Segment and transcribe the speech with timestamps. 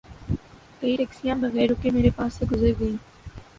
[0.79, 2.97] کئی ٹیکسیاں بغیر رکے میر پاس سے گزر گئیں